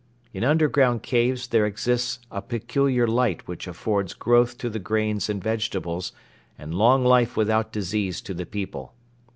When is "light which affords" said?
3.05-4.15